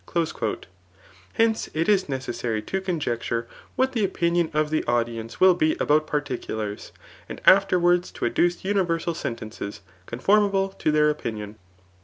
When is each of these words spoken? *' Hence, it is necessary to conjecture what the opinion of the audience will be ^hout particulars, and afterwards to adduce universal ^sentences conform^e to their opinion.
*' 0.01 0.03
Hence, 1.33 1.69
it 1.75 1.87
is 1.87 2.09
necessary 2.09 2.63
to 2.63 2.81
conjecture 2.81 3.47
what 3.75 3.91
the 3.91 4.03
opinion 4.03 4.49
of 4.51 4.71
the 4.71 4.83
audience 4.85 5.39
will 5.39 5.53
be 5.53 5.75
^hout 5.75 6.07
particulars, 6.07 6.91
and 7.29 7.39
afterwards 7.45 8.09
to 8.13 8.25
adduce 8.25 8.65
universal 8.65 9.13
^sentences 9.13 9.81
conform^e 10.07 10.75
to 10.79 10.91
their 10.91 11.11
opinion. 11.11 11.55